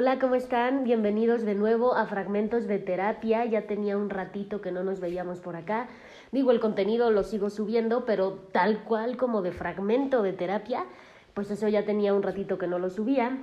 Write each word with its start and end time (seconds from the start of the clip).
Hola, 0.00 0.20
¿cómo 0.20 0.36
están? 0.36 0.84
Bienvenidos 0.84 1.42
de 1.42 1.56
nuevo 1.56 1.96
a 1.96 2.06
Fragmentos 2.06 2.68
de 2.68 2.78
Terapia. 2.78 3.44
Ya 3.46 3.66
tenía 3.66 3.96
un 3.96 4.10
ratito 4.10 4.60
que 4.60 4.70
no 4.70 4.84
nos 4.84 5.00
veíamos 5.00 5.40
por 5.40 5.56
acá. 5.56 5.88
Digo, 6.30 6.52
el 6.52 6.60
contenido 6.60 7.10
lo 7.10 7.24
sigo 7.24 7.50
subiendo, 7.50 8.04
pero 8.04 8.34
tal 8.52 8.84
cual 8.84 9.16
como 9.16 9.42
de 9.42 9.50
fragmento 9.50 10.22
de 10.22 10.32
terapia, 10.32 10.84
pues 11.34 11.50
eso 11.50 11.66
ya 11.66 11.84
tenía 11.84 12.14
un 12.14 12.22
ratito 12.22 12.58
que 12.58 12.68
no 12.68 12.78
lo 12.78 12.90
subía. 12.90 13.38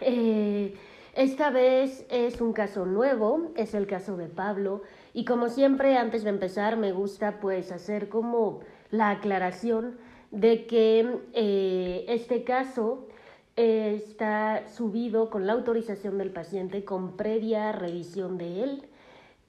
Eh, 0.00 0.76
esta 1.16 1.50
vez 1.50 2.06
es 2.10 2.40
un 2.40 2.52
caso 2.52 2.86
nuevo, 2.86 3.50
es 3.56 3.74
el 3.74 3.88
caso 3.88 4.16
de 4.16 4.28
Pablo. 4.28 4.82
Y 5.12 5.24
como 5.24 5.48
siempre, 5.48 5.96
antes 5.96 6.22
de 6.22 6.30
empezar, 6.30 6.76
me 6.76 6.92
gusta 6.92 7.40
pues 7.40 7.72
hacer 7.72 8.08
como 8.08 8.60
la 8.92 9.10
aclaración 9.10 9.96
de 10.30 10.64
que 10.64 11.22
eh, 11.32 12.04
este 12.06 12.44
caso 12.44 13.08
está 13.56 14.68
subido 14.68 15.30
con 15.30 15.46
la 15.46 15.52
autorización 15.52 16.18
del 16.18 16.30
paciente 16.30 16.84
con 16.84 17.16
previa 17.16 17.72
revisión 17.72 18.38
de 18.38 18.62
él. 18.64 18.82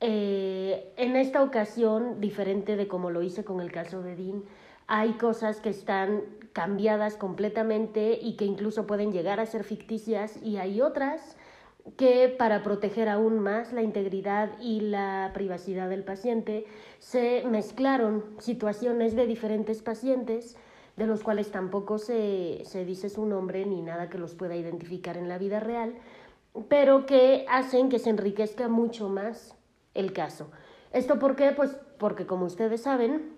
Eh, 0.02 0.94
en 0.98 1.16
esta 1.16 1.42
ocasión, 1.42 2.20
diferente 2.20 2.76
de 2.76 2.88
como 2.88 3.10
lo 3.10 3.22
hice 3.22 3.46
con 3.46 3.62
el 3.62 3.72
caso 3.72 4.02
de 4.02 4.16
Dean, 4.16 4.44
hay 4.88 5.14
cosas 5.14 5.62
que 5.62 5.70
están 5.70 6.22
cambiadas 6.52 7.16
completamente 7.16 8.20
y 8.22 8.36
que 8.36 8.46
incluso 8.46 8.86
pueden 8.86 9.12
llegar 9.12 9.40
a 9.40 9.46
ser 9.46 9.64
ficticias 9.64 10.38
y 10.44 10.58
hay 10.58 10.82
otras 10.82 11.38
que 11.98 12.34
para 12.38 12.64
proteger 12.64 13.10
aún 13.10 13.40
más 13.40 13.74
la 13.74 13.82
integridad 13.82 14.52
y 14.62 14.82
la 14.82 15.32
privacidad 15.34 15.90
del 15.90 16.04
paciente 16.04 16.66
se 17.00 17.44
mezclaron 17.46 18.24
situaciones 18.40 19.16
de 19.16 19.26
diferentes 19.26 19.82
pacientes 19.82 20.58
de 20.96 21.08
los 21.08 21.24
cuales 21.24 21.52
tampoco 21.52 21.98
se, 21.98 22.62
se 22.66 22.86
dice 22.86 23.10
su 23.10 23.26
nombre 23.26 23.66
ni 23.66 23.82
nada 23.82 24.10
que 24.10 24.18
los 24.18 24.36
pueda 24.36 24.56
identificar 24.56 25.18
en 25.18 25.28
la 25.28 25.38
vida 25.38 25.60
real, 25.60 25.96
pero 26.70 27.06
que 27.06 27.46
hacen 27.50 27.90
que 27.90 28.00
se 28.00 28.10
enriquezca 28.10 28.68
mucho 28.68 29.10
más 29.10 29.56
el 29.94 30.14
caso. 30.14 30.50
¿Esto 30.92 31.18
por 31.18 31.36
qué? 31.36 31.52
Pues 31.52 31.76
porque 31.98 32.26
como 32.26 32.46
ustedes 32.46 32.82
saben, 32.84 33.34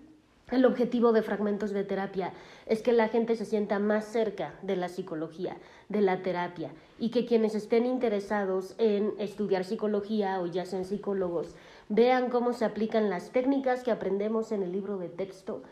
el 0.50 0.64
objetivo 0.64 1.12
de 1.12 1.22
fragmentos 1.22 1.72
de 1.72 1.82
terapia 1.82 2.32
es 2.66 2.80
que 2.80 2.92
la 2.92 3.08
gente 3.08 3.34
se 3.34 3.44
sienta 3.44 3.80
más 3.80 4.04
cerca 4.04 4.54
de 4.62 4.76
la 4.76 4.88
psicología, 4.88 5.56
de 5.88 6.02
la 6.02 6.22
terapia, 6.22 6.70
y 7.00 7.10
que 7.10 7.26
quienes 7.26 7.56
estén 7.56 7.84
interesados 7.84 8.76
en 8.78 9.14
estudiar 9.18 9.64
psicología 9.64 10.40
o 10.40 10.46
ya 10.46 10.64
sean 10.64 10.84
psicólogos, 10.84 11.56
vean 11.88 12.30
cómo 12.30 12.52
se 12.52 12.64
aplican 12.64 13.10
las 13.10 13.30
técnicas 13.30 13.82
que 13.82 13.90
aprendemos 13.90 14.52
en 14.52 14.62
el 14.62 14.70
libro 14.70 14.98
de 14.98 15.08
texto, 15.08 15.62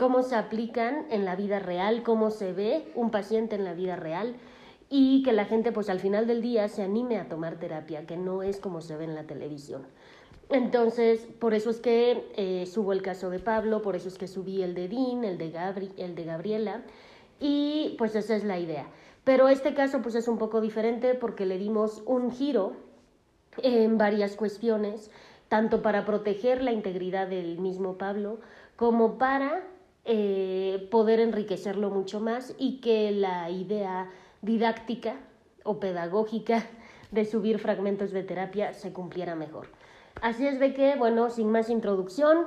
cómo 0.00 0.22
se 0.22 0.34
aplican 0.34 1.04
en 1.10 1.26
la 1.26 1.36
vida 1.36 1.58
real, 1.58 2.02
cómo 2.02 2.30
se 2.30 2.54
ve 2.54 2.90
un 2.94 3.10
paciente 3.10 3.54
en 3.56 3.64
la 3.64 3.74
vida 3.74 3.96
real 3.96 4.34
y 4.88 5.22
que 5.22 5.34
la 5.34 5.44
gente 5.44 5.72
pues 5.72 5.90
al 5.90 6.00
final 6.00 6.26
del 6.26 6.40
día 6.40 6.68
se 6.68 6.82
anime 6.82 7.18
a 7.18 7.28
tomar 7.28 7.56
terapia, 7.56 8.06
que 8.06 8.16
no 8.16 8.42
es 8.42 8.60
como 8.60 8.80
se 8.80 8.96
ve 8.96 9.04
en 9.04 9.14
la 9.14 9.24
televisión. 9.24 9.82
Entonces, 10.48 11.28
por 11.38 11.52
eso 11.52 11.68
es 11.68 11.80
que 11.80 12.32
eh, 12.34 12.64
subo 12.64 12.94
el 12.94 13.02
caso 13.02 13.28
de 13.28 13.40
Pablo, 13.40 13.82
por 13.82 13.94
eso 13.94 14.08
es 14.08 14.16
que 14.16 14.26
subí 14.26 14.62
el 14.62 14.72
de 14.72 14.88
Dean, 14.88 15.22
el 15.22 15.36
de, 15.36 15.50
Gabri, 15.50 15.92
el 15.98 16.14
de 16.14 16.24
Gabriela, 16.24 16.80
y 17.38 17.94
pues 17.98 18.16
esa 18.16 18.34
es 18.34 18.42
la 18.42 18.58
idea. 18.58 18.86
Pero 19.24 19.48
este 19.48 19.74
caso 19.74 20.00
pues 20.00 20.14
es 20.14 20.28
un 20.28 20.38
poco 20.38 20.62
diferente 20.62 21.12
porque 21.12 21.44
le 21.44 21.58
dimos 21.58 22.02
un 22.06 22.32
giro 22.32 22.72
en 23.58 23.98
varias 23.98 24.34
cuestiones, 24.34 25.10
tanto 25.50 25.82
para 25.82 26.06
proteger 26.06 26.62
la 26.62 26.72
integridad 26.72 27.28
del 27.28 27.58
mismo 27.58 27.98
Pablo 27.98 28.38
como 28.76 29.18
para 29.18 29.62
eh, 30.04 30.88
poder 30.90 31.20
enriquecerlo 31.20 31.90
mucho 31.90 32.20
más 32.20 32.54
y 32.58 32.80
que 32.80 33.10
la 33.10 33.50
idea 33.50 34.10
didáctica 34.42 35.16
o 35.64 35.78
pedagógica 35.78 36.64
de 37.10 37.24
subir 37.24 37.58
fragmentos 37.58 38.12
de 38.12 38.22
terapia 38.22 38.72
se 38.72 38.92
cumpliera 38.92 39.34
mejor. 39.34 39.68
Así 40.22 40.46
es 40.46 40.60
de 40.60 40.74
que, 40.74 40.96
bueno, 40.96 41.30
sin 41.30 41.50
más 41.50 41.70
introducción, 41.70 42.46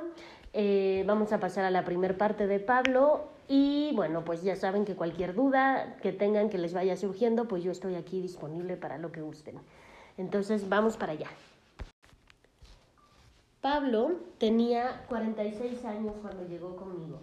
eh, 0.52 1.04
vamos 1.06 1.32
a 1.32 1.40
pasar 1.40 1.64
a 1.64 1.70
la 1.70 1.84
primera 1.84 2.16
parte 2.16 2.46
de 2.46 2.60
Pablo 2.60 3.28
y 3.48 3.92
bueno, 3.94 4.24
pues 4.24 4.42
ya 4.42 4.56
saben 4.56 4.84
que 4.84 4.94
cualquier 4.94 5.34
duda 5.34 5.96
que 6.02 6.12
tengan 6.12 6.48
que 6.50 6.58
les 6.58 6.72
vaya 6.72 6.96
surgiendo, 6.96 7.46
pues 7.46 7.62
yo 7.62 7.72
estoy 7.72 7.94
aquí 7.94 8.20
disponible 8.20 8.76
para 8.76 8.98
lo 8.98 9.12
que 9.12 9.20
gusten. 9.20 9.56
Entonces, 10.16 10.68
vamos 10.68 10.96
para 10.96 11.12
allá. 11.12 11.28
Pablo 13.60 14.12
tenía 14.38 15.04
46 15.08 15.84
años 15.86 16.14
cuando 16.20 16.46
llegó 16.46 16.76
conmigo. 16.76 17.20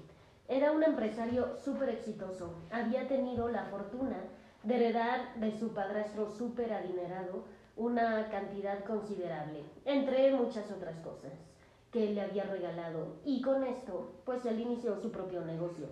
Era 0.51 0.73
un 0.73 0.83
empresario 0.83 1.55
súper 1.63 1.87
exitoso. 1.87 2.51
Había 2.71 3.07
tenido 3.07 3.47
la 3.47 3.67
fortuna 3.67 4.17
de 4.63 4.75
heredar 4.75 5.33
de 5.35 5.57
su 5.57 5.73
padrastro 5.73 6.29
súper 6.29 6.73
adinerado 6.73 7.45
una 7.77 8.27
cantidad 8.29 8.83
considerable, 8.83 9.63
entre 9.85 10.33
muchas 10.33 10.69
otras 10.69 10.97
cosas 10.97 11.31
que 11.89 12.09
le 12.11 12.19
había 12.19 12.43
regalado. 12.43 13.15
Y 13.23 13.41
con 13.41 13.63
esto, 13.63 14.11
pues 14.25 14.45
él 14.45 14.59
inició 14.59 15.01
su 15.01 15.09
propio 15.09 15.39
negocio. 15.45 15.85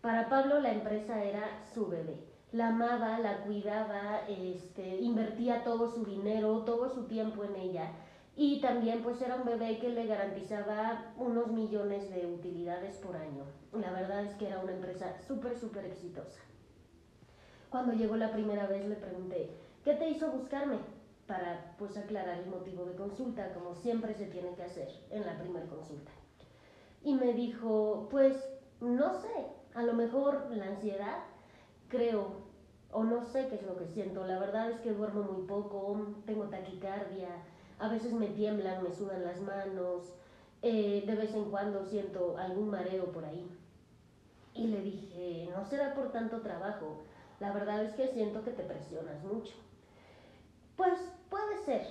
Para 0.00 0.30
Pablo 0.30 0.60
la 0.60 0.72
empresa 0.72 1.22
era 1.22 1.62
su 1.74 1.86
bebé. 1.86 2.16
La 2.52 2.68
amaba, 2.68 3.18
la 3.18 3.42
cuidaba, 3.42 4.20
este, 4.26 4.96
invertía 4.96 5.62
todo 5.62 5.92
su 5.92 6.06
dinero, 6.06 6.62
todo 6.64 6.88
su 6.88 7.04
tiempo 7.04 7.44
en 7.44 7.56
ella 7.56 7.90
y 8.36 8.60
también 8.60 9.02
pues 9.02 9.20
era 9.22 9.36
un 9.36 9.44
bebé 9.44 9.78
que 9.78 9.90
le 9.90 10.06
garantizaba 10.06 11.12
unos 11.16 11.52
millones 11.52 12.10
de 12.10 12.26
utilidades 12.26 12.96
por 12.96 13.16
año. 13.16 13.44
La 13.72 13.92
verdad 13.92 14.24
es 14.24 14.34
que 14.34 14.48
era 14.48 14.58
una 14.58 14.72
empresa 14.72 15.20
súper, 15.26 15.56
súper 15.56 15.84
exitosa. 15.86 16.40
Cuando 17.70 17.92
llegó 17.92 18.16
la 18.16 18.32
primera 18.32 18.66
vez 18.66 18.86
le 18.86 18.96
pregunté, 18.96 19.50
¿qué 19.84 19.94
te 19.94 20.08
hizo 20.08 20.30
buscarme? 20.32 20.78
Para 21.26 21.74
pues 21.78 21.96
aclarar 21.96 22.38
el 22.38 22.46
motivo 22.46 22.84
de 22.84 22.96
consulta, 22.96 23.54
como 23.54 23.74
siempre 23.74 24.14
se 24.14 24.26
tiene 24.26 24.54
que 24.54 24.64
hacer 24.64 24.88
en 25.10 25.24
la 25.24 25.38
primera 25.38 25.66
consulta. 25.66 26.10
Y 27.02 27.14
me 27.14 27.32
dijo, 27.34 28.08
pues 28.10 28.36
no 28.80 29.14
sé, 29.14 29.46
a 29.74 29.82
lo 29.82 29.94
mejor 29.94 30.48
la 30.50 30.66
ansiedad, 30.66 31.18
creo, 31.88 32.44
o 32.90 33.04
no 33.04 33.24
sé 33.24 33.48
qué 33.48 33.56
es 33.56 33.62
lo 33.62 33.76
que 33.76 33.86
siento. 33.86 34.26
La 34.26 34.38
verdad 34.38 34.70
es 34.70 34.80
que 34.80 34.92
duermo 34.92 35.22
muy 35.22 35.46
poco, 35.46 36.14
tengo 36.26 36.44
taquicardia, 36.44 37.28
a 37.78 37.88
veces 37.88 38.12
me 38.12 38.28
tiemblan, 38.28 38.82
me 38.82 38.92
sudan 38.92 39.24
las 39.24 39.40
manos, 39.40 40.14
eh, 40.62 41.04
de 41.06 41.14
vez 41.14 41.34
en 41.34 41.50
cuando 41.50 41.84
siento 41.84 42.36
algún 42.38 42.70
mareo 42.70 43.12
por 43.12 43.24
ahí. 43.24 43.46
Y 44.54 44.68
le 44.68 44.80
dije, 44.80 45.48
no 45.54 45.64
será 45.64 45.94
por 45.94 46.12
tanto 46.12 46.40
trabajo, 46.40 47.02
la 47.40 47.52
verdad 47.52 47.84
es 47.84 47.92
que 47.94 48.08
siento 48.08 48.44
que 48.44 48.52
te 48.52 48.62
presionas 48.62 49.22
mucho. 49.24 49.52
Pues 50.76 50.94
puede 51.28 51.58
ser, 51.64 51.86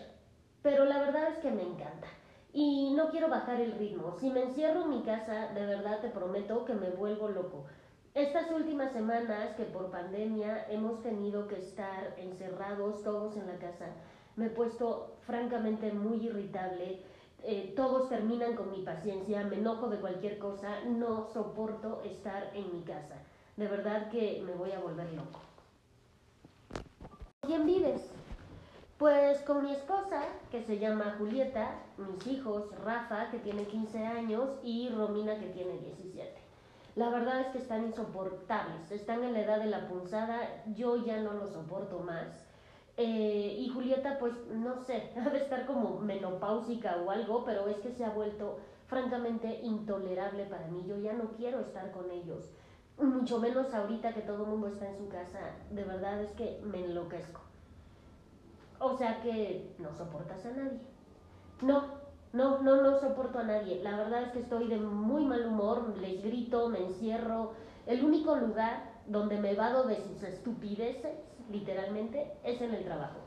pero 0.62 0.86
la 0.86 1.00
verdad 1.00 1.30
es 1.30 1.38
que 1.38 1.52
me 1.52 1.64
encanta. 1.64 2.08
Y 2.54 2.92
no 2.94 3.10
quiero 3.10 3.30
bajar 3.30 3.60
el 3.60 3.74
ritmo. 3.74 4.16
Si 4.20 4.30
me 4.30 4.44
encierro 4.44 4.84
en 4.84 4.90
mi 4.90 5.02
casa, 5.04 5.48
de 5.54 5.66
verdad 5.66 6.00
te 6.02 6.10
prometo 6.10 6.66
que 6.66 6.74
me 6.74 6.90
vuelvo 6.92 7.28
loco. 7.28 7.66
Estas 8.14 8.52
últimas 8.52 8.92
semanas 8.92 9.56
que 9.56 9.64
por 9.64 9.90
pandemia 9.90 10.68
hemos 10.70 11.02
tenido 11.02 11.48
que 11.48 11.58
estar 11.58 12.14
encerrados 12.18 13.02
todos 13.02 13.36
en 13.38 13.48
la 13.48 13.58
casa, 13.58 13.88
me 14.36 14.48
he 14.48 14.50
puesto 14.50 15.16
francamente 15.26 15.92
muy 15.92 16.26
irritable. 16.26 17.02
Eh, 17.44 17.74
todos 17.76 18.10
terminan 18.10 18.56
con 18.56 18.72
mi 18.72 18.84
paciencia, 18.84 19.44
me 19.44 19.58
enojo 19.58 19.90
de 19.90 19.98
cualquier 19.98 20.40
cosa, 20.40 20.82
no 20.86 21.28
soporto 21.34 22.02
estar 22.04 22.52
en 22.54 22.74
mi 22.74 22.82
casa. 22.84 23.16
De 23.58 23.68
verdad 23.68 24.10
que 24.10 24.42
me 24.46 24.54
voy 24.54 24.72
a 24.72 24.80
volver 24.80 25.12
loco. 25.14 25.40
¿Quién 27.42 27.66
vives? 27.66 28.10
Pues 28.98 29.42
con 29.42 29.64
mi 29.64 29.74
esposa, 29.74 30.24
que 30.50 30.64
se 30.64 30.80
llama 30.80 31.16
Julieta, 31.18 31.82
mis 31.98 32.26
hijos, 32.28 32.70
Rafa, 32.86 33.30
que 33.32 33.40
tiene 33.40 33.66
15 33.66 34.06
años, 34.06 34.50
y 34.64 34.88
Romina, 34.90 35.38
que 35.38 35.48
tiene 35.48 35.78
17. 35.78 36.34
La 36.96 37.10
verdad 37.10 37.42
es 37.42 37.48
que 37.48 37.58
están 37.58 37.84
insoportables, 37.86 38.92
están 38.92 39.24
en 39.24 39.34
la 39.34 39.42
edad 39.42 39.60
de 39.60 39.66
la 39.66 39.88
punzada, 39.88 40.64
yo 40.76 41.04
ya 41.04 41.20
no 41.20 41.34
lo 41.34 41.48
soporto 41.48 42.00
más. 42.00 42.46
Eh, 42.96 43.56
y 43.60 43.70
Julieta, 43.70 44.20
pues 44.20 44.34
no 44.52 44.78
sé, 44.84 45.12
debe 45.16 45.38
estar 45.38 45.66
como 45.66 46.00
menopáusica 46.00 46.98
o 47.06 47.10
algo, 47.10 47.44
pero 47.44 47.68
es 47.68 47.78
que 47.78 47.92
se 47.92 48.06
ha 48.06 48.12
vuelto 48.12 48.60
francamente 48.88 49.62
intolerable 49.64 50.46
para 50.46 50.68
mí. 50.68 50.84
Yo 50.88 50.98
ya 50.98 51.14
no 51.14 51.32
quiero 51.32 51.60
estar 51.60 51.92
con 51.92 52.12
ellos, 52.12 52.52
mucho 52.98 53.40
menos 53.40 53.74
ahorita 53.74 54.14
que 54.14 54.22
todo 54.22 54.44
el 54.44 54.50
mundo 54.50 54.68
está 54.68 54.88
en 54.90 54.98
su 54.98 55.10
casa. 55.10 55.40
De 55.72 55.84
verdad 55.84 56.22
es 56.22 56.32
que 56.34 56.62
me 56.64 56.86
enloquezco. 56.86 57.42
O 58.80 58.96
sea 58.98 59.22
que 59.22 59.74
no 59.80 59.92
soportas 59.94 60.46
a 60.46 60.52
nadie. 60.52 60.80
No, 61.62 61.86
no, 62.34 62.62
no, 62.62 62.82
no 62.82 63.00
soporto 63.00 63.40
a 63.40 63.44
nadie. 63.44 63.82
La 63.82 63.98
verdad 63.98 64.24
es 64.24 64.32
que 64.32 64.40
estoy 64.40 64.68
de 64.68 64.78
muy 64.78 65.26
mal 65.26 65.48
humor, 65.48 65.98
les 65.98 66.22
grito, 66.24 66.70
me 66.70 66.80
encierro. 66.80 67.54
El 67.88 68.04
único 68.04 68.36
lugar 68.36 68.94
donde 69.08 69.40
me 69.40 69.56
vado 69.56 69.88
de 69.88 70.02
sus 70.02 70.24
estupideces 70.24 71.18
literalmente, 71.52 72.32
es 72.44 72.62
en 72.62 72.74
el 72.74 72.84
trabajo. 72.84 73.20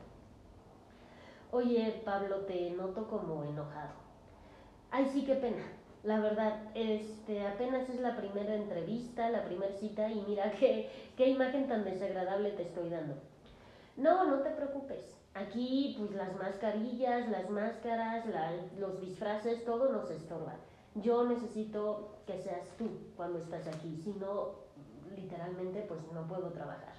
Oye, 1.51 2.01
Pablo, 2.03 2.41
te 2.41 2.71
noto 2.71 3.07
como 3.07 3.43
enojado. 3.43 3.93
Ay, 4.91 5.09
sí, 5.11 5.25
qué 5.25 5.35
pena. 5.35 5.63
La 6.03 6.19
verdad, 6.19 6.61
este, 6.75 7.45
apenas 7.45 7.89
es 7.89 7.99
la 7.99 8.15
primera 8.15 8.55
entrevista, 8.55 9.29
la 9.29 9.43
primera 9.45 9.73
cita 9.73 10.09
y 10.09 10.23
mira 10.27 10.51
qué, 10.59 10.89
qué 11.15 11.29
imagen 11.29 11.67
tan 11.67 11.83
desagradable 11.83 12.51
te 12.51 12.63
estoy 12.63 12.89
dando. 12.89 13.15
no, 13.95 14.25
no 14.25 14.39
te 14.39 14.51
preocupes. 14.51 15.17
Aquí, 15.33 15.95
pues 15.99 16.11
las 16.11 16.35
mascarillas, 16.35 17.29
las 17.29 17.47
máscaras, 17.49 18.25
los 18.79 18.99
disfraces, 18.99 19.63
todo 19.65 19.91
nos 19.91 20.09
estorba. 20.09 20.55
Yo 20.95 21.25
necesito 21.25 22.15
que 22.25 22.39
seas 22.39 22.67
tú 22.77 22.89
cuando 23.15 23.37
estás 23.37 23.67
aquí, 23.67 24.01
si 24.03 24.13
no, 24.13 24.55
literalmente, 25.15 25.81
pues 25.81 25.99
no 26.11 26.27
puedo 26.27 26.49
trabajar. 26.49 26.95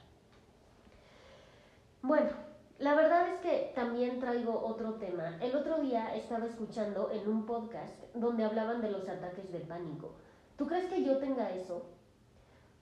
Bueno, 2.02 2.30
la 2.78 2.94
verdad 2.94 3.28
es 3.28 3.40
que 3.40 3.72
también 3.74 4.20
traigo 4.20 4.64
otro 4.64 4.94
tema. 4.94 5.36
El 5.40 5.56
otro 5.56 5.80
día 5.80 6.14
estaba 6.14 6.46
escuchando 6.46 7.10
en 7.10 7.28
un 7.28 7.44
podcast 7.44 8.14
donde 8.14 8.44
hablaban 8.44 8.80
de 8.80 8.90
los 8.90 9.08
ataques 9.08 9.50
de 9.50 9.58
pánico. 9.60 10.12
¿Tú 10.56 10.68
crees 10.68 10.86
que 10.86 11.04
yo 11.04 11.18
tenga 11.18 11.50
eso? 11.50 11.86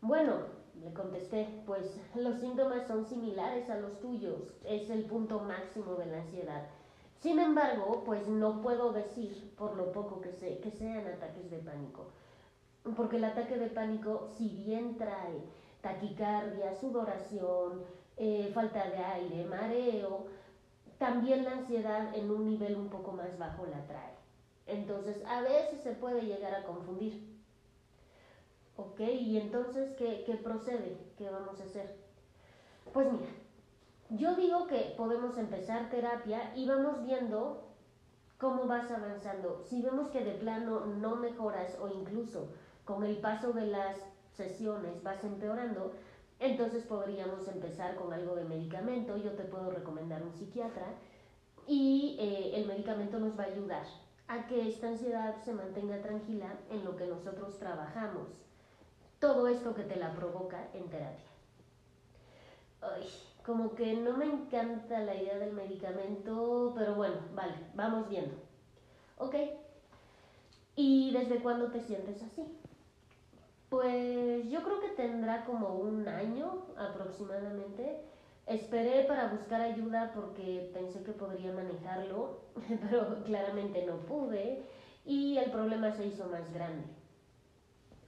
Bueno, 0.02 0.34
le 0.82 0.92
contesté, 0.92 1.48
pues 1.64 1.98
los 2.14 2.40
síntomas 2.40 2.86
son 2.86 3.06
similares 3.06 3.70
a 3.70 3.78
los 3.78 3.98
tuyos, 4.00 4.52
es 4.64 4.90
el 4.90 5.06
punto 5.06 5.40
máximo 5.40 5.94
de 5.94 6.06
la 6.06 6.18
ansiedad. 6.18 6.66
Sin 7.18 7.38
embargo, 7.38 8.02
pues 8.04 8.28
no 8.28 8.60
puedo 8.60 8.92
decir, 8.92 9.54
por 9.56 9.76
lo 9.76 9.92
poco 9.92 10.20
que 10.20 10.32
sé, 10.32 10.58
que 10.58 10.70
sean 10.70 11.06
ataques 11.06 11.50
de 11.50 11.58
pánico. 11.58 12.10
Porque 12.94 13.16
el 13.16 13.24
ataque 13.24 13.56
de 13.56 13.68
pánico, 13.68 14.28
si 14.36 14.50
bien 14.50 14.98
trae 14.98 15.42
taquicardia, 15.80 16.74
sudoración, 16.74 17.82
eh, 18.16 18.50
falta 18.54 18.88
de 18.88 18.96
aire, 18.96 19.44
mareo, 19.44 20.26
también 20.98 21.44
la 21.44 21.52
ansiedad 21.52 22.14
en 22.14 22.30
un 22.30 22.48
nivel 22.48 22.76
un 22.76 22.88
poco 22.88 23.12
más 23.12 23.36
bajo 23.38 23.66
la 23.66 23.86
trae. 23.86 24.14
Entonces, 24.66 25.22
a 25.26 25.42
veces 25.42 25.82
se 25.82 25.92
puede 25.92 26.22
llegar 26.22 26.54
a 26.54 26.64
confundir. 26.64 27.36
¿Ok? 28.76 29.00
¿Y 29.00 29.38
entonces 29.38 29.94
qué, 29.96 30.24
qué 30.26 30.34
procede? 30.36 30.98
¿Qué 31.16 31.30
vamos 31.30 31.60
a 31.60 31.64
hacer? 31.64 31.96
Pues 32.92 33.10
mira, 33.10 33.26
yo 34.10 34.34
digo 34.36 34.66
que 34.66 34.94
podemos 34.96 35.36
empezar 35.38 35.90
terapia 35.90 36.52
y 36.54 36.66
vamos 36.66 37.02
viendo 37.04 37.66
cómo 38.38 38.66
vas 38.66 38.90
avanzando. 38.90 39.62
Si 39.64 39.82
vemos 39.82 40.08
que 40.08 40.24
de 40.24 40.32
plano 40.32 40.86
no 40.86 41.16
mejoras 41.16 41.76
o 41.80 41.88
incluso 41.88 42.48
con 42.84 43.02
el 43.04 43.16
paso 43.18 43.52
de 43.52 43.66
las 43.66 43.98
sesiones 44.34 45.02
vas 45.02 45.24
empeorando, 45.24 45.92
entonces 46.38 46.84
podríamos 46.84 47.48
empezar 47.48 47.96
con 47.96 48.12
algo 48.12 48.34
de 48.34 48.44
medicamento. 48.44 49.16
Yo 49.16 49.32
te 49.32 49.44
puedo 49.44 49.70
recomendar 49.70 50.22
un 50.22 50.32
psiquiatra 50.32 50.86
y 51.66 52.16
eh, 52.20 52.52
el 52.56 52.66
medicamento 52.66 53.18
nos 53.18 53.38
va 53.38 53.44
a 53.44 53.46
ayudar 53.46 53.86
a 54.28 54.46
que 54.46 54.68
esta 54.68 54.88
ansiedad 54.88 55.36
se 55.44 55.52
mantenga 55.52 56.02
tranquila 56.02 56.54
en 56.70 56.84
lo 56.84 56.96
que 56.96 57.06
nosotros 57.06 57.58
trabajamos 57.58 58.28
todo 59.18 59.48
esto 59.48 59.74
que 59.74 59.84
te 59.84 59.96
la 59.96 60.14
provoca 60.14 60.68
en 60.74 60.88
terapia. 60.88 61.24
Ay, 62.82 63.08
como 63.44 63.74
que 63.74 63.94
no 63.94 64.16
me 64.16 64.26
encanta 64.26 65.00
la 65.00 65.14
idea 65.14 65.38
del 65.38 65.52
medicamento, 65.52 66.74
pero 66.76 66.94
bueno, 66.94 67.16
vale, 67.34 67.54
vamos 67.74 68.08
viendo. 68.08 68.36
¿Ok? 69.18 69.34
¿Y 70.74 71.12
desde 71.12 71.40
cuándo 71.42 71.70
te 71.70 71.80
sientes 71.80 72.22
así? 72.22 72.44
Pues 73.68 74.48
yo 74.48 74.62
creo 74.62 74.80
que 74.80 74.90
tendrá 74.90 75.44
como 75.44 75.74
un 75.76 76.06
año 76.08 76.66
aproximadamente. 76.76 78.00
Esperé 78.46 79.04
para 79.04 79.28
buscar 79.28 79.60
ayuda 79.60 80.12
porque 80.14 80.70
pensé 80.72 81.02
que 81.02 81.12
podría 81.12 81.52
manejarlo, 81.52 82.38
pero 82.90 83.24
claramente 83.24 83.84
no 83.84 83.96
pude 83.98 84.62
y 85.04 85.36
el 85.38 85.50
problema 85.50 85.90
se 85.92 86.06
hizo 86.06 86.28
más 86.28 86.52
grande. 86.52 86.84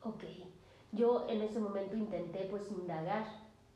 Ok. 0.05 0.25
Yo 0.93 1.27
en 1.29 1.43
ese 1.43 1.59
momento 1.59 1.97
intenté 1.97 2.47
pues 2.51 2.71
indagar 2.71 3.25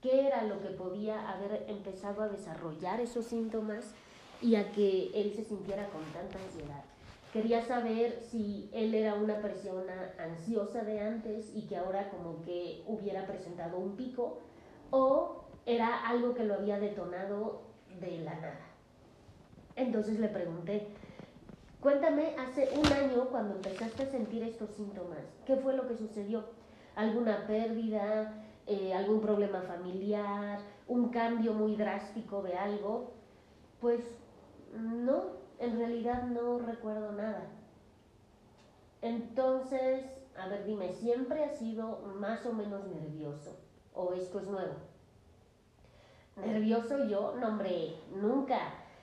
qué 0.00 0.26
era 0.26 0.44
lo 0.44 0.60
que 0.60 0.68
podía 0.68 1.30
haber 1.30 1.64
empezado 1.68 2.22
a 2.22 2.28
desarrollar 2.28 3.00
esos 3.00 3.26
síntomas 3.26 3.94
y 4.40 4.54
a 4.54 4.72
que 4.72 5.10
él 5.14 5.32
se 5.34 5.44
sintiera 5.44 5.88
con 5.88 6.02
tanta 6.12 6.38
ansiedad. 6.38 6.91
Quería 7.32 7.62
saber 7.62 8.20
si 8.30 8.68
él 8.72 8.94
era 8.94 9.14
una 9.14 9.40
persona 9.40 10.14
ansiosa 10.18 10.84
de 10.84 11.00
antes 11.00 11.50
y 11.54 11.66
que 11.66 11.76
ahora 11.76 12.10
como 12.10 12.42
que 12.42 12.84
hubiera 12.86 13.26
presentado 13.26 13.78
un 13.78 13.96
pico 13.96 14.40
o 14.90 15.44
era 15.64 16.06
algo 16.06 16.34
que 16.34 16.44
lo 16.44 16.54
había 16.54 16.78
detonado 16.78 17.62
de 18.00 18.18
la 18.18 18.34
nada. 18.34 18.66
Entonces 19.76 20.18
le 20.18 20.28
pregunté, 20.28 20.88
cuéntame, 21.80 22.34
hace 22.38 22.68
un 22.78 22.92
año 22.92 23.28
cuando 23.30 23.54
empezaste 23.54 24.02
a 24.02 24.10
sentir 24.10 24.42
estos 24.42 24.70
síntomas, 24.70 25.24
¿qué 25.46 25.56
fue 25.56 25.74
lo 25.74 25.88
que 25.88 25.96
sucedió? 25.96 26.44
alguna 26.94 27.46
pérdida, 27.46 28.32
eh, 28.66 28.94
algún 28.94 29.20
problema 29.20 29.62
familiar, 29.62 30.60
un 30.88 31.10
cambio 31.10 31.54
muy 31.54 31.76
drástico 31.76 32.42
de 32.42 32.54
algo, 32.54 33.12
pues 33.80 34.00
no, 34.74 35.41
en 35.62 35.78
realidad 35.78 36.24
no 36.24 36.58
recuerdo 36.58 37.12
nada. 37.12 37.46
Entonces, 39.00 40.04
a 40.36 40.48
ver, 40.48 40.64
dime, 40.64 40.92
¿siempre 40.92 41.44
has 41.44 41.58
sido 41.58 42.00
más 42.18 42.44
o 42.46 42.52
menos 42.52 42.84
nervioso? 42.88 43.56
¿O 43.94 44.12
esto 44.12 44.40
es 44.40 44.48
nuevo? 44.48 44.74
¿Nervioso 46.36 47.04
yo? 47.04 47.34
No, 47.38 47.48
hombre, 47.48 47.96
nunca. 48.14 48.58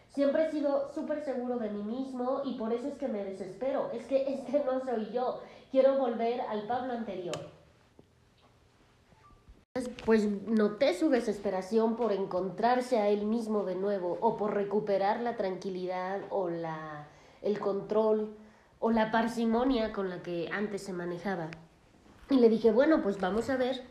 Siempre 0.09 0.47
he 0.47 0.51
sido 0.51 0.91
súper 0.93 1.21
seguro 1.21 1.59
de 1.59 1.69
mí 1.69 1.83
mismo 1.83 2.41
y 2.43 2.57
por 2.57 2.73
eso 2.73 2.87
es 2.87 2.95
que 2.95 3.07
me 3.07 3.23
desespero. 3.23 3.91
Es 3.93 4.05
que 4.05 4.33
este 4.33 4.63
no 4.65 4.79
soy 4.83 5.11
yo. 5.11 5.41
Quiero 5.71 5.97
volver 5.97 6.41
al 6.41 6.63
Pablo 6.67 6.93
anterior 6.93 7.58
pues 10.05 10.27
noté 10.47 10.93
su 10.93 11.09
desesperación 11.09 11.95
por 11.95 12.11
encontrarse 12.11 12.99
a 12.99 13.09
él 13.09 13.25
mismo 13.25 13.63
de 13.63 13.75
nuevo 13.75 14.17
o 14.21 14.37
por 14.37 14.53
recuperar 14.53 15.21
la 15.21 15.35
tranquilidad 15.35 16.21
o 16.29 16.49
la, 16.49 17.07
el 17.41 17.59
control 17.59 18.35
o 18.79 18.91
la 18.91 19.11
parsimonia 19.11 19.91
con 19.91 20.09
la 20.09 20.21
que 20.21 20.49
antes 20.51 20.83
se 20.83 20.93
manejaba. 20.93 21.49
Y 22.29 22.35
le 22.35 22.49
dije, 22.49 22.71
bueno, 22.71 23.01
pues 23.01 23.19
vamos 23.19 23.49
a 23.49 23.57
ver 23.57 23.83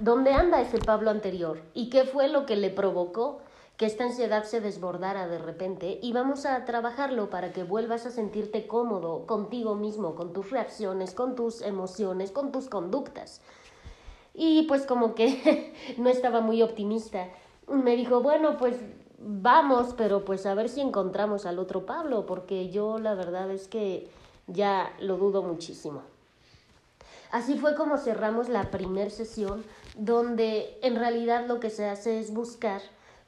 dónde 0.00 0.32
anda 0.32 0.60
ese 0.60 0.78
Pablo 0.78 1.10
anterior 1.10 1.62
y 1.74 1.90
qué 1.90 2.04
fue 2.04 2.28
lo 2.28 2.46
que 2.46 2.56
le 2.56 2.70
provocó 2.70 3.40
que 3.76 3.86
esta 3.86 4.04
ansiedad 4.04 4.44
se 4.44 4.60
desbordara 4.60 5.26
de 5.26 5.38
repente 5.38 5.98
y 6.00 6.12
vamos 6.12 6.46
a 6.46 6.64
trabajarlo 6.64 7.28
para 7.28 7.52
que 7.52 7.64
vuelvas 7.64 8.06
a 8.06 8.12
sentirte 8.12 8.68
cómodo 8.68 9.26
contigo 9.26 9.74
mismo, 9.74 10.14
con 10.14 10.32
tus 10.32 10.50
reacciones, 10.50 11.12
con 11.12 11.34
tus 11.34 11.60
emociones, 11.60 12.30
con 12.30 12.52
tus 12.52 12.68
conductas. 12.68 13.40
Y 14.34 14.62
pues 14.62 14.84
como 14.84 15.14
que 15.14 15.72
no 15.98 16.10
estaba 16.10 16.40
muy 16.40 16.62
optimista. 16.62 17.28
Me 17.68 17.96
dijo, 17.96 18.20
bueno, 18.20 18.56
pues 18.58 18.76
vamos, 19.18 19.94
pero 19.96 20.24
pues 20.24 20.44
a 20.44 20.54
ver 20.54 20.68
si 20.68 20.80
encontramos 20.80 21.46
al 21.46 21.58
otro 21.58 21.86
Pablo, 21.86 22.26
porque 22.26 22.70
yo 22.70 22.98
la 22.98 23.14
verdad 23.14 23.50
es 23.50 23.68
que 23.68 24.08
ya 24.46 24.92
lo 25.00 25.16
dudo 25.16 25.42
muchísimo. 25.42 26.02
Así 27.30 27.58
fue 27.58 27.74
como 27.74 27.96
cerramos 27.96 28.48
la 28.48 28.70
primera 28.70 29.10
sesión, 29.10 29.64
donde 29.96 30.78
en 30.82 30.96
realidad 30.96 31.46
lo 31.46 31.58
que 31.58 31.70
se 31.70 31.88
hace 31.88 32.20
es 32.20 32.32
buscar 32.32 32.80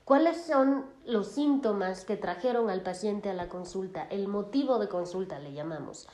cuáles 0.05 0.45
son 0.45 0.87
los 1.05 1.27
síntomas 1.27 2.05
que 2.05 2.17
trajeron 2.17 2.71
al 2.71 2.83
paciente 2.83 3.31
a 3.31 3.35
la 3.35 3.49
consulta, 3.49 4.07
el 4.11 4.29
motivo 4.29 4.79
de 4.79 4.89
consulta 4.89 5.39
le 5.41 5.53
llamamos. 5.53 6.07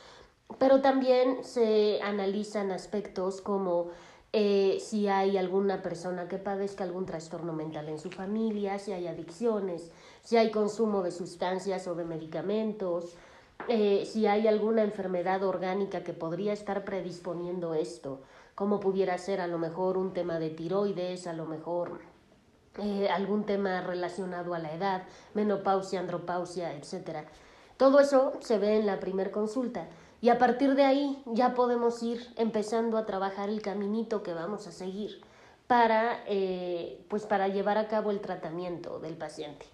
Pero 0.59 0.81
también 0.81 1.45
se 1.45 2.01
analizan 2.03 2.71
aspectos 2.71 3.43
como 3.43 3.89
eh, 4.33 4.79
si 4.81 5.09
hay 5.09 5.37
alguna 5.37 5.83
persona 5.83 6.27
que 6.27 6.39
padezca 6.39 6.85
algún 6.85 7.05
trastorno 7.05 7.53
mental 7.53 7.89
en 7.89 7.99
su 7.99 8.11
familia, 8.11 8.79
si 8.79 8.93
hay 8.93 9.07
adicciones, 9.07 9.91
si 10.23 10.39
hay 10.39 10.51
consumo 10.51 11.03
de 11.03 11.11
sustancias 11.11 11.87
o 11.87 11.95
de 11.95 12.05
medicamentos, 12.05 13.15
eh, 13.69 14.05
si 14.07 14.27
hay 14.27 14.49
alguna 14.49 14.83
enfermedad 14.83 15.43
orgánica 15.43 16.03
que 16.03 16.15
podría 16.15 16.53
estar 16.53 16.85
predisponiendo 16.85 17.75
esto, 17.75 18.21
como 18.55 18.81
pudiera 18.81 19.19
ser 19.19 19.41
a 19.41 19.47
lo 19.47 19.59
mejor 19.59 19.99
un 19.99 20.15
tema 20.15 20.39
de 20.39 20.51
tiroides, 20.51 21.27
a 21.27 21.35
lo 21.35 21.45
mejor 21.45 22.01
eh, 22.79 23.09
algún 23.11 23.45
tema 23.45 23.83
relacionado 23.83 24.55
a 24.55 24.59
la 24.59 24.73
edad, 24.73 25.03
menopausia, 25.35 26.01
andropausia, 26.01 26.75
etc. 26.75 27.27
Todo 27.77 28.01
eso 28.01 28.33
se 28.41 28.59
ve 28.59 28.79
en 28.79 28.87
la 28.87 28.99
primer 28.99 29.31
consulta. 29.31 29.89
Y 30.23 30.29
a 30.29 30.39
partir 30.39 30.77
de 30.77 30.85
ahí 30.85 31.21
ya 31.27 31.53
podemos 31.53 32.01
ir 32.01 32.33
empezando 32.37 32.97
a 32.97 33.05
trabajar 33.05 33.49
el 33.49 33.61
caminito 33.61 34.23
que 34.23 34.33
vamos 34.33 34.69
a 34.69 34.73
seguir 34.73 35.21
para, 35.67 36.23
eh, 36.29 37.05
pues 37.09 37.27
para 37.27 37.49
llevar 37.49 37.77
a 37.77 37.89
cabo 37.89 38.13
el 38.13 38.21
tratamiento 38.21 39.01
del 39.01 39.17
paciente. 39.17 39.67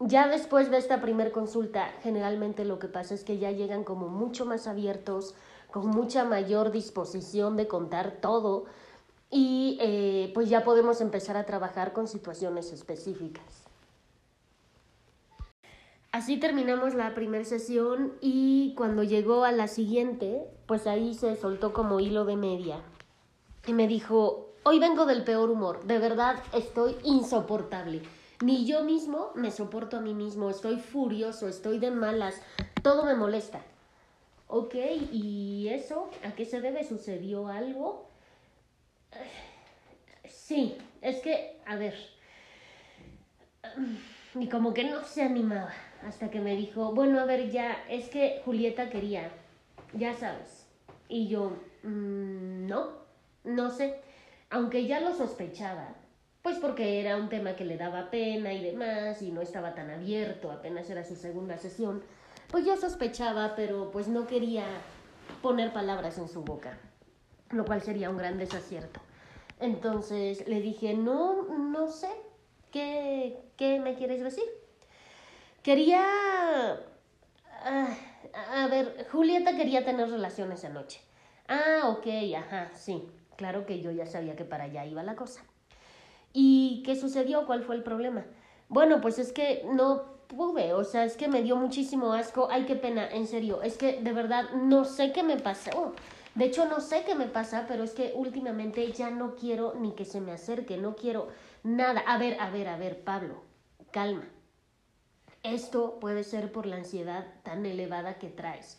Ya 0.00 0.26
después 0.26 0.70
de 0.70 0.78
esta 0.78 1.02
primer 1.02 1.32
consulta, 1.32 1.92
generalmente 2.02 2.64
lo 2.64 2.78
que 2.78 2.88
pasa 2.88 3.12
es 3.12 3.24
que 3.24 3.36
ya 3.36 3.50
llegan 3.50 3.84
como 3.84 4.08
mucho 4.08 4.46
más 4.46 4.66
abiertos, 4.66 5.34
con 5.70 5.88
mucha 5.88 6.24
mayor 6.24 6.70
disposición 6.70 7.58
de 7.58 7.68
contar 7.68 8.12
todo 8.22 8.64
y 9.30 9.76
eh, 9.82 10.30
pues 10.32 10.48
ya 10.48 10.64
podemos 10.64 11.02
empezar 11.02 11.36
a 11.36 11.44
trabajar 11.44 11.92
con 11.92 12.08
situaciones 12.08 12.72
específicas. 12.72 13.67
Así 16.10 16.38
terminamos 16.38 16.94
la 16.94 17.14
primera 17.14 17.44
sesión 17.44 18.14
y 18.22 18.72
cuando 18.76 19.02
llegó 19.02 19.44
a 19.44 19.52
la 19.52 19.68
siguiente, 19.68 20.42
pues 20.66 20.86
ahí 20.86 21.12
se 21.12 21.36
soltó 21.36 21.74
como 21.74 22.00
hilo 22.00 22.24
de 22.24 22.36
media. 22.36 22.80
Y 23.66 23.74
me 23.74 23.86
dijo, 23.86 24.54
hoy 24.62 24.78
vengo 24.78 25.04
del 25.04 25.22
peor 25.22 25.50
humor, 25.50 25.84
de 25.84 25.98
verdad 25.98 26.42
estoy 26.54 26.96
insoportable. 27.04 28.00
Ni 28.42 28.64
yo 28.64 28.84
mismo 28.84 29.32
me 29.34 29.50
soporto 29.50 29.98
a 29.98 30.00
mí 30.00 30.14
mismo, 30.14 30.48
estoy 30.48 30.78
furioso, 30.78 31.46
estoy 31.46 31.78
de 31.78 31.90
malas, 31.90 32.40
todo 32.82 33.04
me 33.04 33.14
molesta. 33.14 33.60
Ok, 34.46 34.76
¿y 35.12 35.68
eso 35.68 36.08
a 36.24 36.32
qué 36.32 36.46
se 36.46 36.62
debe? 36.62 36.84
¿Sucedió 36.84 37.48
algo? 37.48 38.08
Sí, 40.26 40.78
es 41.02 41.20
que, 41.20 41.60
a 41.66 41.76
ver, 41.76 41.94
y 44.34 44.48
como 44.48 44.72
que 44.72 44.84
no 44.84 45.04
se 45.04 45.22
animaba 45.22 45.70
hasta 46.06 46.30
que 46.30 46.40
me 46.40 46.56
dijo, 46.56 46.92
bueno, 46.92 47.20
a 47.20 47.24
ver, 47.24 47.50
ya, 47.50 47.84
es 47.88 48.08
que 48.08 48.42
Julieta 48.44 48.90
quería, 48.90 49.30
ya 49.92 50.14
sabes. 50.14 50.66
Y 51.08 51.28
yo, 51.28 51.56
mm, 51.82 52.66
no, 52.66 52.90
no 53.44 53.70
sé, 53.70 54.00
aunque 54.50 54.86
ya 54.86 55.00
lo 55.00 55.14
sospechaba, 55.14 55.94
pues 56.42 56.58
porque 56.58 57.00
era 57.00 57.16
un 57.16 57.28
tema 57.28 57.56
que 57.56 57.64
le 57.64 57.76
daba 57.76 58.10
pena 58.10 58.52
y 58.52 58.62
demás, 58.62 59.20
y 59.22 59.30
no 59.30 59.40
estaba 59.40 59.74
tan 59.74 59.90
abierto, 59.90 60.50
apenas 60.50 60.88
era 60.88 61.04
su 61.04 61.16
segunda 61.16 61.58
sesión, 61.58 62.02
pues 62.50 62.64
yo 62.64 62.76
sospechaba, 62.76 63.54
pero 63.56 63.90
pues 63.90 64.08
no 64.08 64.26
quería 64.26 64.64
poner 65.42 65.72
palabras 65.72 66.18
en 66.18 66.28
su 66.28 66.42
boca, 66.42 66.78
lo 67.50 67.64
cual 67.64 67.82
sería 67.82 68.10
un 68.10 68.16
gran 68.16 68.38
desacierto. 68.38 69.00
Entonces 69.60 70.46
le 70.46 70.60
dije, 70.60 70.94
no, 70.94 71.42
no 71.58 71.88
sé, 71.88 72.10
¿qué, 72.70 73.42
qué 73.56 73.80
me 73.80 73.96
quieres 73.96 74.22
decir? 74.22 74.44
Quería... 75.68 76.02
Ah, 77.62 77.94
a 78.56 78.68
ver, 78.68 79.06
Julieta 79.12 79.54
quería 79.54 79.84
tener 79.84 80.08
relaciones 80.08 80.64
anoche. 80.64 81.02
Ah, 81.46 81.88
ok, 81.88 82.06
ajá, 82.38 82.70
sí. 82.74 83.06
Claro 83.36 83.66
que 83.66 83.82
yo 83.82 83.90
ya 83.90 84.06
sabía 84.06 84.34
que 84.34 84.46
para 84.46 84.64
allá 84.64 84.86
iba 84.86 85.02
la 85.02 85.14
cosa. 85.14 85.44
¿Y 86.32 86.82
qué 86.86 86.96
sucedió? 86.96 87.44
¿Cuál 87.44 87.64
fue 87.64 87.76
el 87.76 87.82
problema? 87.82 88.24
Bueno, 88.70 89.02
pues 89.02 89.18
es 89.18 89.30
que 89.30 89.62
no 89.70 90.04
pude, 90.28 90.72
o 90.72 90.84
sea, 90.84 91.04
es 91.04 91.18
que 91.18 91.28
me 91.28 91.42
dio 91.42 91.56
muchísimo 91.56 92.14
asco. 92.14 92.48
Ay, 92.50 92.64
qué 92.64 92.76
pena, 92.76 93.06
en 93.06 93.26
serio, 93.26 93.60
es 93.60 93.76
que 93.76 94.00
de 94.00 94.12
verdad 94.14 94.48
no 94.54 94.86
sé 94.86 95.12
qué 95.12 95.22
me 95.22 95.36
pasó. 95.36 95.92
De 96.34 96.46
hecho, 96.46 96.64
no 96.64 96.80
sé 96.80 97.04
qué 97.04 97.14
me 97.14 97.26
pasa, 97.26 97.66
pero 97.68 97.84
es 97.84 97.92
que 97.92 98.14
últimamente 98.14 98.90
ya 98.92 99.10
no 99.10 99.36
quiero 99.36 99.74
ni 99.74 99.92
que 99.92 100.06
se 100.06 100.22
me 100.22 100.32
acerque, 100.32 100.78
no 100.78 100.96
quiero 100.96 101.28
nada. 101.62 102.00
A 102.06 102.16
ver, 102.16 102.38
a 102.40 102.48
ver, 102.48 102.68
a 102.68 102.78
ver, 102.78 103.04
Pablo, 103.04 103.42
calma. 103.90 104.24
Esto 105.54 105.98
puede 105.98 106.24
ser 106.24 106.52
por 106.52 106.66
la 106.66 106.76
ansiedad 106.76 107.26
tan 107.42 107.64
elevada 107.64 108.18
que 108.18 108.28
traes. 108.28 108.78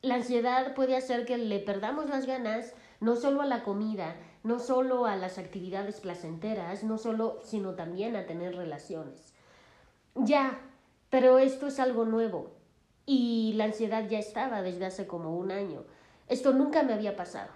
La 0.00 0.14
ansiedad 0.14 0.74
puede 0.74 0.96
hacer 0.96 1.26
que 1.26 1.36
le 1.36 1.58
perdamos 1.58 2.08
las 2.08 2.26
ganas 2.26 2.72
no 3.00 3.14
solo 3.14 3.42
a 3.42 3.46
la 3.46 3.62
comida, 3.62 4.16
no 4.42 4.58
solo 4.58 5.04
a 5.04 5.16
las 5.16 5.36
actividades 5.36 6.00
placenteras, 6.00 6.82
no 6.82 6.96
solo, 6.96 7.40
sino 7.44 7.74
también 7.74 8.16
a 8.16 8.26
tener 8.26 8.56
relaciones. 8.56 9.34
Ya, 10.14 10.58
pero 11.10 11.38
esto 11.38 11.66
es 11.66 11.78
algo 11.78 12.06
nuevo 12.06 12.52
y 13.04 13.52
la 13.56 13.64
ansiedad 13.64 14.08
ya 14.08 14.18
estaba 14.18 14.62
desde 14.62 14.86
hace 14.86 15.06
como 15.06 15.36
un 15.36 15.50
año. 15.50 15.84
Esto 16.28 16.54
nunca 16.54 16.82
me 16.82 16.94
había 16.94 17.16
pasado. 17.16 17.50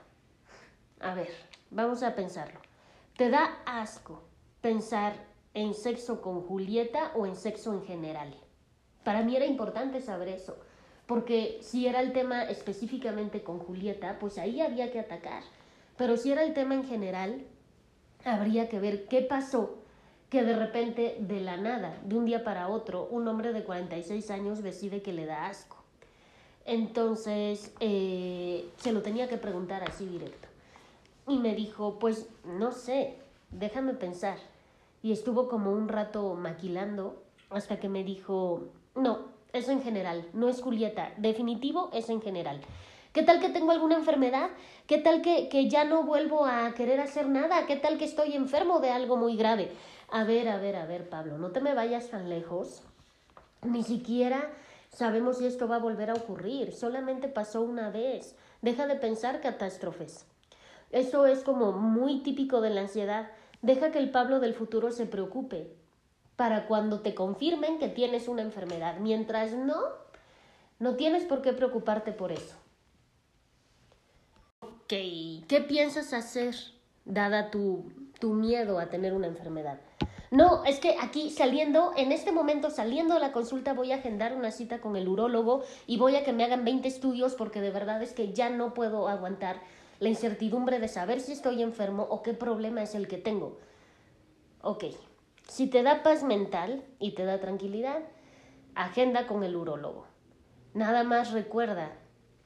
A 1.01 1.15
ver, 1.15 1.31
vamos 1.71 2.03
a 2.03 2.15
pensarlo. 2.15 2.61
¿Te 3.17 3.31
da 3.31 3.63
asco 3.65 4.25
pensar 4.61 5.15
en 5.57 5.75
sexo 5.75 6.21
con 6.21 6.43
Julieta 6.43 7.11
o 7.17 7.27
en 7.27 7.35
sexo 7.35 7.73
en 7.73 7.83
general? 7.85 8.37
Para 9.03 9.23
mí 9.23 9.35
era 9.35 9.47
importante 9.47 10.01
saber 10.01 10.29
eso, 10.29 10.57
porque 11.07 11.59
si 11.63 11.87
era 11.87 12.01
el 12.01 12.13
tema 12.13 12.45
específicamente 12.45 13.43
con 13.43 13.59
Julieta, 13.59 14.19
pues 14.21 14.39
ahí 14.39 14.61
había 14.61 14.93
que 14.93 15.01
atacar. 15.01 15.43
Pero 15.97 16.17
si 16.17 16.31
era 16.31 16.45
el 16.45 16.53
tema 16.53 16.75
en 16.75 16.85
general, 16.85 17.47
habría 18.25 18.69
que 18.69 18.79
ver 18.79 19.07
qué 19.09 19.23
pasó 19.23 19.79
que 20.29 20.43
de 20.43 20.57
repente, 20.57 21.17
de 21.21 21.41
la 21.41 21.57
nada, 21.57 21.99
de 22.05 22.17
un 22.17 22.25
día 22.25 22.43
para 22.45 22.69
otro, 22.69 23.07
un 23.11 23.27
hombre 23.29 23.53
de 23.53 23.65
46 23.65 24.31
años 24.31 24.63
decide 24.63 25.01
que 25.01 25.13
le 25.13 25.25
da 25.25 25.47
asco. 25.47 25.77
Entonces, 26.65 27.73
eh, 27.79 28.69
se 28.77 28.93
lo 28.93 29.03
tenía 29.03 29.29
que 29.29 29.37
preguntar 29.37 29.85
así 29.85 30.05
directo. 30.05 30.49
Y 31.29 31.39
me 31.39 31.55
dijo, 31.55 31.99
pues 31.99 32.29
no 32.45 32.73
sé, 32.73 33.15
déjame 33.53 33.95
pensar. 33.95 34.39
Y 35.07 35.13
estuvo 35.13 35.47
como 35.47 35.71
un 35.71 35.87
rato 35.87 36.35
maquilando 36.35 37.23
hasta 37.51 37.79
que 37.79 37.89
me 37.89 38.03
dijo, 38.03 38.65
no, 38.97 39.29
eso 39.53 39.71
en 39.71 39.81
general, 39.81 40.27
no 40.33 40.49
es 40.49 40.61
Julieta, 40.61 41.13
definitivo 41.17 41.91
es 41.93 42.11
en 42.11 42.21
general. 42.21 42.61
¿Qué 43.13 43.23
tal 43.23 43.39
que 43.39 43.51
tengo 43.51 43.71
alguna 43.71 43.95
enfermedad? 43.95 44.51
¿Qué 44.89 44.99
tal 44.99 45.23
que, 45.23 45.49
que 45.49 45.69
ya 45.69 45.85
no 45.85 46.03
vuelvo 46.03 46.45
a 46.45 46.75
querer 46.75 46.99
hacer 46.99 47.29
nada? 47.29 47.67
¿Qué 47.67 47.77
tal 47.77 47.99
que 47.99 48.05
estoy 48.05 48.33
enfermo 48.33 48.81
de 48.81 48.91
algo 48.91 49.17
muy 49.17 49.37
grave? 49.37 49.71
A 50.11 50.25
ver, 50.25 50.49
a 50.49 50.57
ver, 50.57 50.75
a 50.75 50.87
ver, 50.87 51.09
Pablo, 51.09 51.39
no 51.39 51.53
te 51.53 51.61
me 51.61 51.73
vayas 51.73 52.11
tan 52.11 52.29
lejos. 52.29 52.83
Ni 53.63 53.85
siquiera 53.85 54.51
Sabemos 54.93 55.39
si 55.39 55.47
esto 55.47 55.69
va 55.69 55.77
a 55.77 55.81
volver 55.81 56.11
a 56.11 56.15
ocurrir. 56.15 56.73
Solamente 56.73 57.29
pasó 57.29 57.61
una 57.61 57.91
vez. 57.91 58.35
Deja 58.63 58.87
de 58.87 58.97
pensar 58.97 59.43
catástrofes. 59.43 60.25
Eso 60.91 61.27
es 61.27 61.41
como 61.41 61.73
muy 61.73 62.23
típico 62.23 62.61
de 62.61 62.71
la 62.71 62.81
ansiedad. 62.83 63.29
Deja 63.67 63.91
que 63.91 63.99
el 63.99 64.13
Pablo 64.13 64.39
del 64.39 64.55
futuro 64.55 64.93
se 64.93 65.07
preocupe 65.07 65.75
para 66.37 66.69
cuando 66.69 67.01
te 67.01 67.17
confirmen 67.17 67.81
que 67.81 67.89
tienes 67.89 68.29
una 68.29 68.43
enfermedad. 68.43 68.99
Mientras 69.01 69.55
no, 69.55 69.83
no 70.79 70.95
tienes 70.95 71.25
por 71.25 71.43
qué 71.43 71.53
preocuparte 71.53 72.13
por 72.13 72.31
eso. 72.31 72.55
Ok, 74.61 74.93
¿qué 75.49 75.65
piensas 75.67 76.13
hacer 76.13 76.55
dada 77.05 77.51
tu, 77.51 77.91
tu 78.21 78.35
miedo 78.35 78.79
a 78.79 78.87
tener 78.87 79.13
una 79.15 79.27
enfermedad? 79.27 79.81
No, 80.31 80.65
es 80.65 80.79
que 80.79 80.95
aquí 81.03 81.31
saliendo, 81.31 81.93
en 81.97 82.13
este 82.13 82.31
momento 82.31 82.71
saliendo 82.71 83.15
de 83.15 83.21
la 83.21 83.33
consulta 83.33 83.73
voy 83.73 83.91
a 83.91 83.97
agendar 83.97 84.37
una 84.37 84.53
cita 84.53 84.81
con 84.81 84.95
el 84.95 85.09
urólogo 85.09 85.65
y 85.89 85.99
voy 85.99 86.15
a 86.15 86.23
que 86.23 86.33
me 86.33 86.45
hagan 86.45 86.65
20 86.65 86.87
estudios 86.87 87.35
porque 87.35 87.61
de 87.61 87.71
verdad 87.73 88.01
es 88.01 88.13
que 88.13 88.33
ya 88.33 88.49
no 88.49 88.75
puedo 88.75 89.09
aguantar 89.09 89.61
la 90.01 90.09
incertidumbre 90.09 90.79
de 90.79 90.89
saber 90.89 91.21
si 91.21 91.33
estoy 91.33 91.63
enfermo 91.63 92.07
o 92.11 92.23
qué 92.23 92.35
problema 92.35 92.83
es 92.83 92.95
el 92.95 93.09
que 93.09 93.19
tengo. 93.19 93.59
Ok, 94.63 94.85
si 95.49 95.69
te 95.69 95.83
da 95.83 96.03
paz 96.03 96.23
mental 96.23 96.85
y 96.99 97.13
te 97.13 97.25
da 97.25 97.41
tranquilidad, 97.41 98.01
agenda 98.75 99.27
con 99.27 99.45
el 99.45 99.57
urólogo. 99.57 100.07
Nada 100.75 101.05
más 101.05 101.33
recuerda 101.33 101.93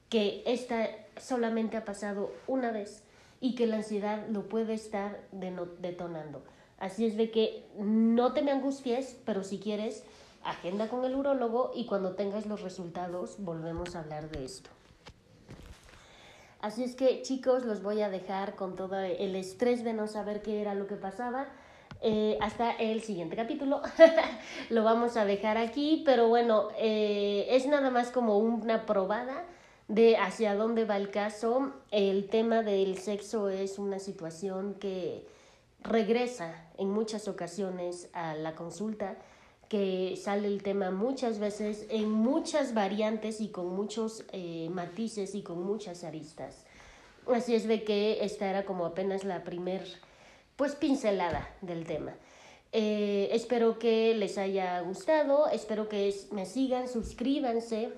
que 0.09 0.43
esta 0.45 0.89
solamente 1.17 1.77
ha 1.77 1.85
pasado 1.85 2.31
una 2.47 2.71
vez 2.71 3.03
y 3.39 3.55
que 3.55 3.67
la 3.67 3.77
ansiedad 3.77 4.27
lo 4.27 4.47
puede 4.47 4.73
estar 4.73 5.27
detonando. 5.31 6.43
Así 6.77 7.05
es 7.05 7.17
de 7.17 7.31
que 7.31 7.65
no 7.77 8.33
te 8.33 8.41
me 8.41 8.51
angusties, 8.51 9.17
pero 9.25 9.43
si 9.43 9.59
quieres, 9.59 10.03
agenda 10.43 10.87
con 10.87 11.05
el 11.05 11.15
urólogo 11.15 11.71
y 11.75 11.85
cuando 11.85 12.15
tengas 12.15 12.45
los 12.45 12.61
resultados 12.61 13.35
volvemos 13.39 13.95
a 13.95 13.99
hablar 13.99 14.29
de 14.29 14.45
esto. 14.45 14.69
Así 16.61 16.83
es 16.83 16.95
que 16.95 17.23
chicos, 17.23 17.65
los 17.65 17.81
voy 17.81 18.01
a 18.01 18.09
dejar 18.09 18.55
con 18.55 18.75
todo 18.75 18.99
el 18.99 19.35
estrés 19.35 19.83
de 19.83 19.93
no 19.93 20.07
saber 20.07 20.43
qué 20.43 20.61
era 20.61 20.75
lo 20.75 20.85
que 20.85 20.95
pasaba. 20.95 21.47
Eh, 22.03 22.37
hasta 22.39 22.71
el 22.71 23.01
siguiente 23.01 23.35
capítulo. 23.35 23.81
lo 24.69 24.83
vamos 24.83 25.17
a 25.17 25.25
dejar 25.25 25.57
aquí, 25.57 26.03
pero 26.05 26.27
bueno, 26.27 26.69
eh, 26.77 27.47
es 27.49 27.65
nada 27.67 27.89
más 27.89 28.11
como 28.11 28.37
una 28.37 28.85
probada 28.85 29.43
de 29.87 30.17
hacia 30.17 30.55
dónde 30.55 30.85
va 30.85 30.97
el 30.97 31.09
caso. 31.09 31.73
El 31.89 32.29
tema 32.29 32.61
del 32.61 32.97
sexo 32.99 33.49
es 33.49 33.79
una 33.79 33.97
situación 33.97 34.75
que 34.75 35.27
regresa 35.81 36.69
en 36.77 36.91
muchas 36.91 37.27
ocasiones 37.27 38.09
a 38.13 38.35
la 38.35 38.53
consulta, 38.53 39.15
que 39.71 40.17
sale 40.17 40.49
el 40.49 40.63
tema 40.63 40.91
muchas 40.91 41.39
veces 41.39 41.85
en 41.89 42.11
muchas 42.11 42.73
variantes 42.73 43.39
y 43.39 43.47
con 43.47 43.73
muchos 43.73 44.25
eh, 44.33 44.67
matices 44.69 45.33
y 45.33 45.43
con 45.43 45.63
muchas 45.63 46.03
aristas. 46.03 46.65
Así 47.33 47.55
es 47.55 47.65
de 47.65 47.85
que 47.85 48.25
esta 48.25 48.49
era 48.49 48.65
como 48.65 48.85
apenas 48.85 49.23
la 49.23 49.45
primer 49.45 49.87
pues 50.57 50.75
pincelada 50.75 51.55
del 51.61 51.85
tema. 51.85 52.13
Eh, 52.73 53.29
espero 53.31 53.79
que 53.79 54.13
les 54.13 54.37
haya 54.37 54.81
gustado, 54.81 55.47
espero 55.47 55.87
que 55.87 56.13
me 56.31 56.45
sigan, 56.45 56.89
suscríbanse 56.89 57.93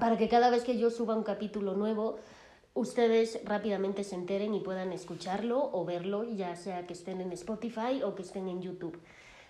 para 0.00 0.18
que 0.18 0.28
cada 0.28 0.50
vez 0.50 0.64
que 0.64 0.78
yo 0.78 0.90
suba 0.90 1.14
un 1.14 1.22
capítulo 1.22 1.74
nuevo 1.74 2.18
ustedes 2.74 3.38
rápidamente 3.44 4.02
se 4.02 4.16
enteren 4.16 4.52
y 4.52 4.58
puedan 4.58 4.90
escucharlo 4.90 5.70
o 5.72 5.84
verlo, 5.84 6.24
ya 6.24 6.56
sea 6.56 6.88
que 6.88 6.94
estén 6.94 7.20
en 7.20 7.30
Spotify 7.30 8.02
o 8.02 8.16
que 8.16 8.22
estén 8.22 8.48
en 8.48 8.62
YouTube. 8.62 8.98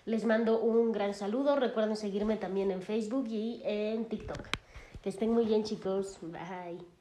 Les 0.09 0.25
mando 0.25 0.59
un 0.59 0.91
gran 0.91 1.13
saludo, 1.13 1.55
recuerden 1.55 1.95
seguirme 1.95 2.35
también 2.35 2.71
en 2.71 2.81
Facebook 2.81 3.27
y 3.29 3.61
en 3.63 4.05
TikTok. 4.05 4.41
Que 5.03 5.09
estén 5.09 5.31
muy 5.31 5.45
bien 5.45 5.63
chicos, 5.63 6.17
bye. 6.23 6.98